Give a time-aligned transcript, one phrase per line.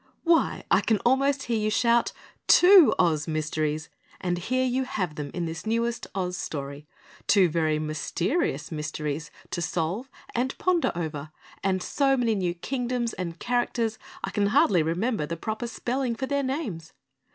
[0.23, 2.11] "Why," I can almost hear you shout,
[2.47, 3.87] "Two Oz mysteries."
[4.19, 6.87] And here you have them in this newest Oz story,
[7.27, 11.29] two very mysterious mysteries to solve and ponder over
[11.63, 16.25] and so many new Kingdoms and characters, I can hardly remember the proper spelling for
[16.25, 16.93] their names.